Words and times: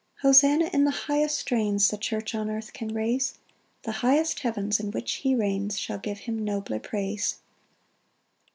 5 0.15 0.21
Hosanna 0.23 0.67
in 0.73 0.83
the 0.83 0.89
highest 1.05 1.37
strains 1.37 1.89
The 1.89 1.95
church 1.95 2.33
on 2.33 2.49
earth 2.49 2.73
can 2.73 2.87
raise; 2.91 3.35
The 3.83 3.91
highest 4.01 4.39
heavens, 4.39 4.79
in 4.79 4.89
which 4.89 5.11
he 5.21 5.35
reigns, 5.35 5.77
Shall 5.77 5.99
give 5.99 6.21
him 6.21 6.43
nobler 6.43 6.79
praise. 6.79 7.37